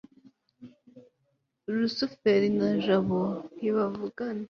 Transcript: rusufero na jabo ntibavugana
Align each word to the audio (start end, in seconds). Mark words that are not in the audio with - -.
rusufero 1.73 2.47
na 2.59 2.69
jabo 2.83 3.21
ntibavugana 3.55 4.39